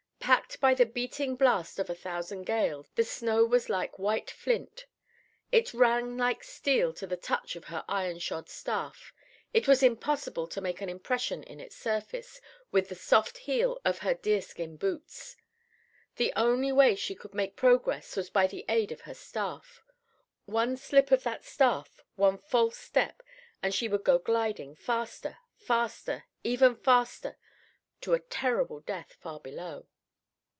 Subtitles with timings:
[0.21, 4.85] Packed by the beating blast of a thousand gales, the snow was like white flint.
[5.51, 9.11] It rang like steel to the touch of her iron shod staff.
[9.53, 12.39] It was impossible to make an impression in its surface
[12.71, 15.35] with the soft heel of her deerskin boots.
[16.15, 19.83] The only way she could make progress was by the aid of her staff.
[20.45, 23.21] One slip of that staff, one false step,
[23.61, 27.37] and she would go gliding, faster, faster, ever faster,
[28.01, 29.87] to a terrible death far below.